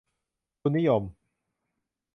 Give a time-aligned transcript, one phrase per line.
[0.59, 1.03] ทุนนิยม